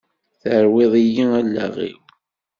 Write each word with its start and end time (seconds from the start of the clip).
Terwiḍ-iyi 0.41 1.25
allaɣ-iw! 1.39 1.99